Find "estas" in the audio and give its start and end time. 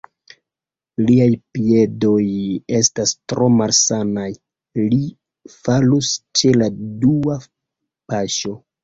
2.79-3.13